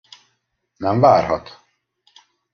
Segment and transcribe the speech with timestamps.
[0.77, 1.61] Nem várhat?